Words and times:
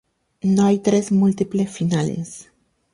No 0.41 0.65
hay 0.65 0.79
tres 0.79 1.11
múltiples 1.11 1.69
finales. 1.69 2.49